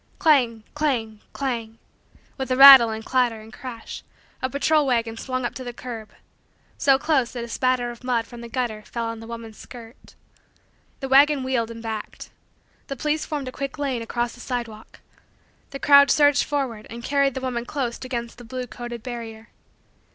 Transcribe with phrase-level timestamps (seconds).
[0.17, 1.77] Clang, clang, clang,
[2.35, 4.01] with a rattle and clatter and crash,
[4.41, 6.09] a patrol wagon swung up to the curb
[6.75, 10.15] so close that a spatter of mud from the gutter fell on the woman's skirt.
[11.01, 12.31] The wagon wheeled and backed.
[12.87, 15.01] The police formed a quick lane across the sidewalk.
[15.69, 19.49] The crowd surged forward and carried the woman close against the blue coated barrier.